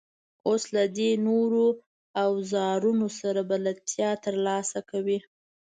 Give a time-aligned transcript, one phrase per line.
[0.47, 1.65] اوس له درې نورو
[2.25, 5.17] اوزارونو سره بلدیتیا ترلاسه کوئ.